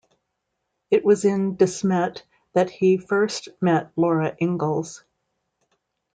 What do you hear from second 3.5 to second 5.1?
met Laura Ingalls.